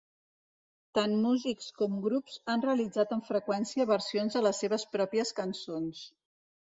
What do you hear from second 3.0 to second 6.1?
amb freqüència versions de les seves pròpies cançons.